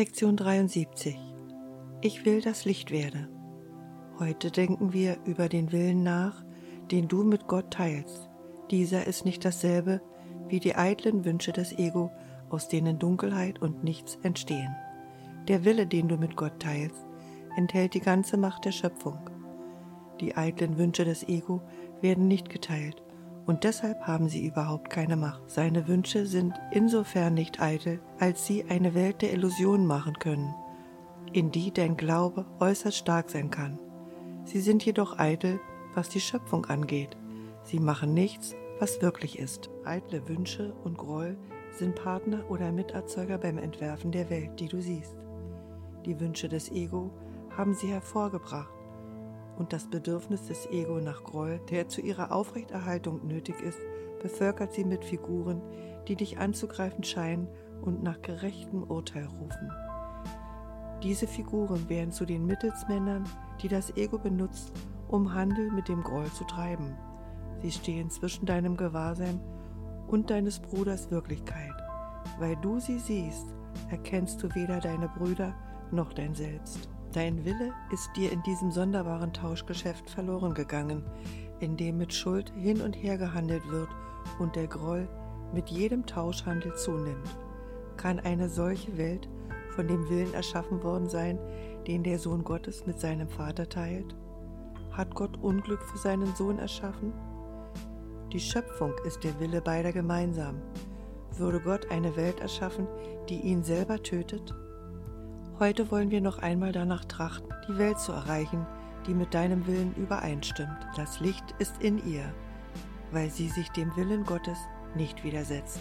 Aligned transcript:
Lektion 0.00 0.34
73 0.34 1.18
Ich 2.00 2.24
will 2.24 2.40
das 2.40 2.64
Licht 2.64 2.90
werde. 2.90 3.28
Heute 4.18 4.50
denken 4.50 4.94
wir 4.94 5.18
über 5.26 5.50
den 5.50 5.72
Willen 5.72 6.02
nach, 6.02 6.42
den 6.90 7.06
du 7.06 7.22
mit 7.22 7.48
Gott 7.48 7.70
teilst. 7.70 8.30
Dieser 8.70 9.06
ist 9.06 9.26
nicht 9.26 9.44
dasselbe 9.44 10.00
wie 10.48 10.58
die 10.58 10.74
eitlen 10.74 11.26
Wünsche 11.26 11.52
des 11.52 11.78
Ego, 11.78 12.10
aus 12.48 12.66
denen 12.68 12.98
Dunkelheit 12.98 13.60
und 13.60 13.84
nichts 13.84 14.18
entstehen. 14.22 14.74
Der 15.48 15.66
Wille, 15.66 15.86
den 15.86 16.08
du 16.08 16.16
mit 16.16 16.34
Gott 16.34 16.58
teilst, 16.60 17.04
enthält 17.58 17.92
die 17.92 18.00
ganze 18.00 18.38
Macht 18.38 18.64
der 18.64 18.72
Schöpfung. 18.72 19.18
Die 20.18 20.34
eitlen 20.34 20.78
Wünsche 20.78 21.04
des 21.04 21.28
Ego 21.28 21.60
werden 22.00 22.26
nicht 22.26 22.48
geteilt 22.48 23.02
und 23.46 23.64
deshalb 23.64 24.06
haben 24.06 24.28
sie 24.28 24.46
überhaupt 24.46 24.90
keine 24.90 25.16
Macht. 25.16 25.50
Seine 25.50 25.88
Wünsche 25.88 26.26
sind 26.26 26.54
insofern 26.70 27.34
nicht 27.34 27.60
eitel, 27.60 28.00
als 28.18 28.46
sie 28.46 28.64
eine 28.68 28.94
Welt 28.94 29.22
der 29.22 29.32
Illusionen 29.32 29.86
machen 29.86 30.18
können, 30.18 30.54
in 31.32 31.50
die 31.50 31.72
dein 31.72 31.96
Glaube 31.96 32.46
äußerst 32.60 32.96
stark 32.96 33.30
sein 33.30 33.50
kann. 33.50 33.78
Sie 34.44 34.60
sind 34.60 34.84
jedoch 34.84 35.18
eitel, 35.18 35.60
was 35.94 36.08
die 36.08 36.20
Schöpfung 36.20 36.66
angeht. 36.66 37.16
Sie 37.62 37.78
machen 37.80 38.14
nichts, 38.14 38.54
was 38.78 39.02
wirklich 39.02 39.38
ist. 39.38 39.70
Eitle 39.84 40.28
Wünsche 40.28 40.72
und 40.84 40.96
Groll 40.96 41.36
sind 41.72 41.94
Partner 41.94 42.44
oder 42.48 42.72
Miterzeuger 42.72 43.38
beim 43.38 43.58
Entwerfen 43.58 44.12
der 44.12 44.30
Welt, 44.30 44.58
die 44.58 44.68
du 44.68 44.80
siehst. 44.80 45.16
Die 46.04 46.18
Wünsche 46.18 46.48
des 46.48 46.70
Ego 46.70 47.10
haben 47.56 47.74
sie 47.74 47.88
hervorgebracht 47.88 48.79
und 49.58 49.72
das 49.72 49.88
Bedürfnis 49.88 50.46
des 50.46 50.66
Ego 50.66 51.00
nach 51.00 51.22
Groll, 51.24 51.60
der 51.70 51.88
zu 51.88 52.00
ihrer 52.00 52.32
Aufrechterhaltung 52.32 53.26
nötig 53.26 53.60
ist, 53.60 53.78
bevölkert 54.22 54.72
sie 54.72 54.84
mit 54.84 55.04
Figuren, 55.04 55.62
die 56.08 56.16
dich 56.16 56.38
anzugreifen 56.38 57.04
scheinen 57.04 57.48
und 57.82 58.02
nach 58.02 58.20
gerechtem 58.22 58.82
Urteil 58.84 59.26
rufen. 59.26 59.70
Diese 61.02 61.26
Figuren 61.26 61.88
werden 61.88 62.12
zu 62.12 62.26
den 62.26 62.46
Mittelsmännern, 62.46 63.24
die 63.62 63.68
das 63.68 63.96
Ego 63.96 64.18
benutzt, 64.18 64.72
um 65.08 65.32
Handel 65.32 65.70
mit 65.70 65.88
dem 65.88 66.02
Groll 66.02 66.30
zu 66.32 66.44
treiben. 66.44 66.96
Sie 67.62 67.70
stehen 67.70 68.10
zwischen 68.10 68.46
deinem 68.46 68.76
Gewahrsein 68.76 69.40
und 70.08 70.30
deines 70.30 70.60
Bruders 70.60 71.10
Wirklichkeit. 71.10 71.72
Weil 72.38 72.56
du 72.56 72.80
sie 72.80 72.98
siehst, 72.98 73.54
erkennst 73.90 74.42
du 74.42 74.54
weder 74.54 74.80
deine 74.80 75.08
Brüder 75.08 75.54
noch 75.90 76.12
dein 76.12 76.34
Selbst. 76.34 76.88
Dein 77.12 77.44
Wille 77.44 77.72
ist 77.90 78.08
dir 78.14 78.30
in 78.30 78.40
diesem 78.44 78.70
sonderbaren 78.70 79.32
Tauschgeschäft 79.32 80.08
verloren 80.08 80.54
gegangen, 80.54 81.02
in 81.58 81.76
dem 81.76 81.98
mit 81.98 82.14
Schuld 82.14 82.52
hin 82.54 82.80
und 82.80 82.92
her 82.92 83.18
gehandelt 83.18 83.68
wird 83.68 83.88
und 84.38 84.54
der 84.54 84.68
Groll 84.68 85.08
mit 85.52 85.70
jedem 85.70 86.06
Tauschhandel 86.06 86.72
zunimmt. 86.76 87.36
Kann 87.96 88.20
eine 88.20 88.48
solche 88.48 88.96
Welt 88.96 89.28
von 89.70 89.88
dem 89.88 90.08
Willen 90.08 90.32
erschaffen 90.34 90.84
worden 90.84 91.08
sein, 91.08 91.38
den 91.88 92.04
der 92.04 92.20
Sohn 92.20 92.44
Gottes 92.44 92.86
mit 92.86 93.00
seinem 93.00 93.28
Vater 93.28 93.68
teilt? 93.68 94.14
Hat 94.92 95.12
Gott 95.16 95.36
Unglück 95.42 95.82
für 95.82 95.98
seinen 95.98 96.32
Sohn 96.36 96.60
erschaffen? 96.60 97.12
Die 98.32 98.40
Schöpfung 98.40 98.92
ist 99.04 99.24
der 99.24 99.38
Wille 99.40 99.60
beider 99.60 99.92
gemeinsam. 99.92 100.62
Würde 101.36 101.60
Gott 101.60 101.90
eine 101.90 102.14
Welt 102.14 102.38
erschaffen, 102.38 102.86
die 103.28 103.40
ihn 103.40 103.64
selber 103.64 104.00
tötet? 104.00 104.54
Heute 105.60 105.90
wollen 105.90 106.10
wir 106.10 106.22
noch 106.22 106.38
einmal 106.38 106.72
danach 106.72 107.04
trachten, 107.04 107.52
die 107.68 107.76
Welt 107.76 108.00
zu 108.00 108.12
erreichen, 108.12 108.66
die 109.06 109.12
mit 109.12 109.34
deinem 109.34 109.66
Willen 109.66 109.94
übereinstimmt. 109.94 110.78
Das 110.96 111.20
Licht 111.20 111.44
ist 111.58 111.82
in 111.82 111.98
ihr, 112.10 112.32
weil 113.12 113.28
sie 113.28 113.50
sich 113.50 113.68
dem 113.68 113.94
Willen 113.94 114.24
Gottes 114.24 114.56
nicht 114.94 115.22
widersetzt. 115.22 115.80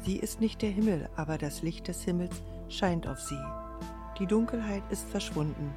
Sie 0.00 0.18
ist 0.18 0.42
nicht 0.42 0.60
der 0.60 0.68
Himmel, 0.68 1.08
aber 1.16 1.38
das 1.38 1.62
Licht 1.62 1.88
des 1.88 2.02
Himmels 2.02 2.42
scheint 2.68 3.08
auf 3.08 3.18
sie. 3.18 3.42
Die 4.18 4.26
Dunkelheit 4.26 4.82
ist 4.90 5.08
verschwunden. 5.08 5.72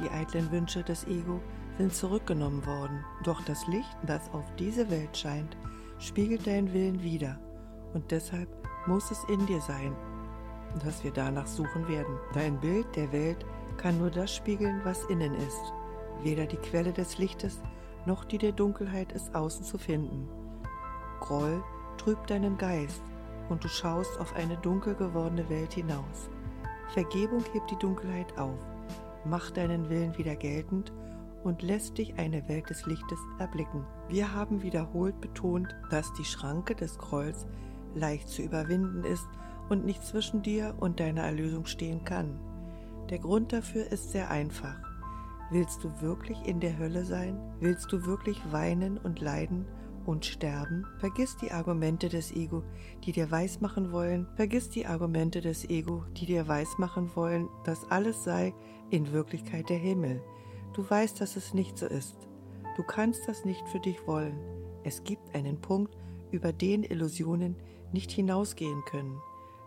Die 0.00 0.10
eitlen 0.10 0.50
Wünsche 0.50 0.82
des 0.82 1.06
Ego 1.06 1.40
sind 1.78 1.94
zurückgenommen 1.94 2.66
worden, 2.66 3.04
doch 3.22 3.40
das 3.44 3.68
Licht, 3.68 3.96
das 4.04 4.28
auf 4.32 4.52
diese 4.58 4.90
Welt 4.90 5.16
scheint, 5.16 5.56
spiegelt 6.00 6.44
deinen 6.44 6.72
Willen 6.72 7.00
wider, 7.04 7.38
und 7.92 8.10
deshalb 8.10 8.48
muss 8.88 9.12
es 9.12 9.22
in 9.28 9.46
dir 9.46 9.60
sein, 9.60 9.94
dass 10.80 11.04
wir 11.04 11.12
danach 11.12 11.46
suchen 11.46 11.88
werden. 11.88 12.18
Dein 12.32 12.60
Bild 12.60 12.86
der 12.96 13.12
Welt 13.12 13.44
kann 13.76 13.98
nur 13.98 14.10
das 14.10 14.34
spiegeln, 14.34 14.80
was 14.84 15.04
innen 15.04 15.34
ist. 15.34 15.72
Weder 16.22 16.46
die 16.46 16.56
Quelle 16.56 16.92
des 16.92 17.18
Lichtes 17.18 17.60
noch 18.06 18.24
die 18.24 18.38
der 18.38 18.52
Dunkelheit 18.52 19.12
ist 19.12 19.34
außen 19.34 19.64
zu 19.64 19.78
finden. 19.78 20.28
Groll 21.20 21.62
trübt 21.96 22.30
deinen 22.30 22.58
Geist 22.58 23.02
und 23.48 23.64
du 23.64 23.68
schaust 23.68 24.18
auf 24.20 24.34
eine 24.34 24.56
dunkel 24.58 24.94
gewordene 24.94 25.48
Welt 25.48 25.72
hinaus. 25.72 26.28
Vergebung 26.92 27.42
hebt 27.52 27.70
die 27.70 27.78
Dunkelheit 27.78 28.38
auf, 28.38 28.58
macht 29.24 29.56
deinen 29.56 29.88
Willen 29.88 30.16
wieder 30.18 30.36
geltend 30.36 30.92
und 31.44 31.62
lässt 31.62 31.98
dich 31.98 32.18
eine 32.18 32.46
Welt 32.48 32.70
des 32.70 32.86
Lichtes 32.86 33.18
erblicken. 33.38 33.84
Wir 34.08 34.34
haben 34.34 34.62
wiederholt 34.62 35.20
betont, 35.20 35.74
dass 35.90 36.12
die 36.14 36.24
Schranke 36.24 36.74
des 36.74 36.98
Grolls 36.98 37.46
leicht 37.94 38.28
zu 38.28 38.42
überwinden 38.42 39.04
ist 39.04 39.26
und 39.68 39.84
nicht 39.84 40.04
zwischen 40.04 40.42
dir 40.42 40.74
und 40.78 41.00
deiner 41.00 41.22
Erlösung 41.22 41.66
stehen 41.66 42.04
kann. 42.04 42.38
Der 43.10 43.18
Grund 43.18 43.52
dafür 43.52 43.90
ist 43.92 44.12
sehr 44.12 44.30
einfach. 44.30 44.76
Willst 45.50 45.84
du 45.84 46.00
wirklich 46.00 46.38
in 46.46 46.60
der 46.60 46.78
Hölle 46.78 47.04
sein? 47.04 47.38
Willst 47.60 47.92
du 47.92 48.06
wirklich 48.06 48.40
weinen 48.50 48.98
und 48.98 49.20
leiden 49.20 49.66
und 50.06 50.24
sterben? 50.24 50.86
Vergiss 50.98 51.36
die 51.36 51.52
Argumente 51.52 52.08
des 52.08 52.32
Ego, 52.32 52.62
die 53.04 53.12
dir 53.12 53.30
weismachen 53.30 53.92
wollen, 53.92 54.26
vergiss 54.36 54.70
die 54.70 54.86
Argumente 54.86 55.40
des 55.40 55.68
Ego, 55.68 56.04
die 56.16 56.26
dir 56.26 56.48
weismachen 56.48 57.10
wollen, 57.14 57.48
dass 57.64 57.90
alles 57.90 58.24
sei 58.24 58.54
in 58.90 59.12
Wirklichkeit 59.12 59.68
der 59.68 59.78
Himmel. 59.78 60.22
Du 60.72 60.88
weißt, 60.88 61.20
dass 61.20 61.36
es 61.36 61.54
nicht 61.54 61.78
so 61.78 61.86
ist. 61.86 62.16
Du 62.76 62.82
kannst 62.82 63.28
das 63.28 63.44
nicht 63.44 63.68
für 63.68 63.80
dich 63.80 64.06
wollen. 64.06 64.38
Es 64.82 65.04
gibt 65.04 65.34
einen 65.34 65.60
Punkt, 65.60 65.96
über 66.30 66.52
den 66.52 66.82
Illusionen 66.82 67.56
nicht 67.92 68.10
hinausgehen 68.10 68.82
können. 68.86 69.20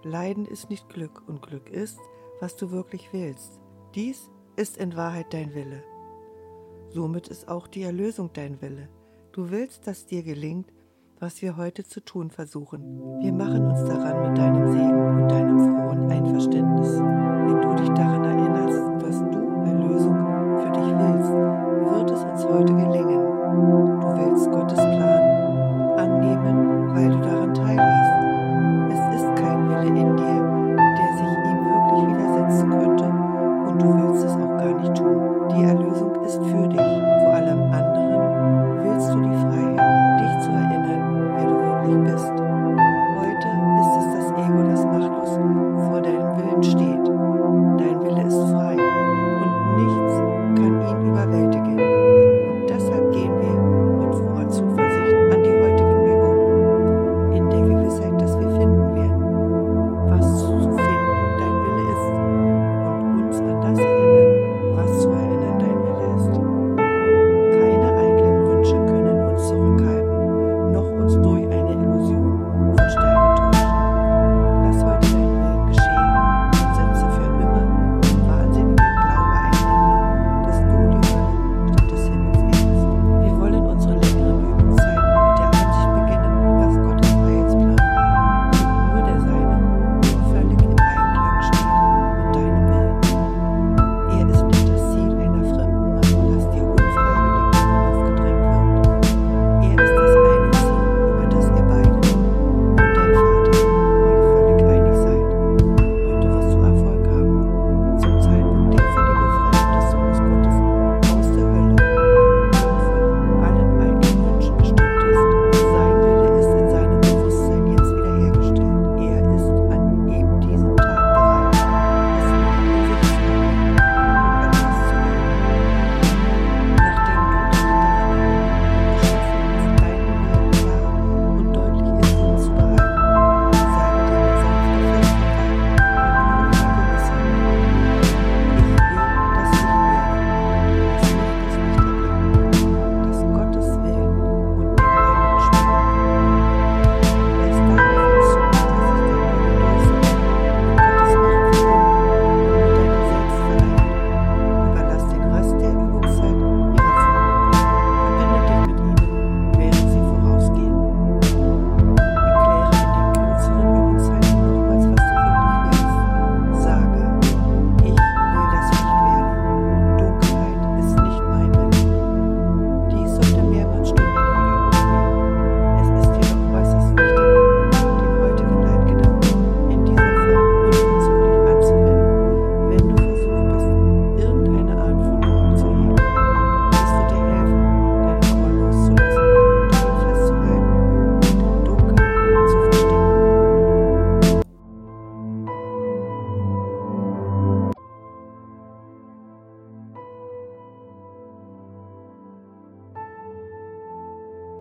Leiden 0.08 0.46
ist 0.46 0.70
nicht 0.70 0.90
Glück 0.90 1.24
und 1.28 1.42
Glück 1.42 1.70
ist, 1.70 2.00
was 2.40 2.56
du 2.56 2.72
wirklich 2.72 3.10
willst. 3.12 3.60
Dies 3.96 4.30
ist 4.56 4.78
in 4.78 4.96
Wahrheit 4.96 5.34
dein 5.34 5.54
Wille. 5.54 5.84
Somit 6.90 7.28
ist 7.28 7.48
auch 7.48 7.68
die 7.68 7.84
Erlösung 7.84 8.32
dein 8.34 8.62
Wille. 8.62 8.90
Du 9.32 9.52
willst, 9.52 9.86
dass 9.88 10.06
dir 10.06 10.24
gelingt, 10.24 10.72
was 11.20 11.42
wir 11.42 11.58
heute 11.58 11.84
zu 11.84 12.00
tun 12.02 12.32
versuchen. 12.32 13.22
Wir 13.22 13.34
machen 13.34 13.66
uns 13.68 13.84
daran 13.86 14.30
mit 14.30 14.38
deinem 14.38 14.72
Segen 14.72 14.97